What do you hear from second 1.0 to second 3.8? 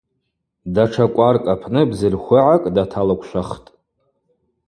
кӏваркӏ апны бзыльхвыгӏакӏ даталыквшвахтӏ.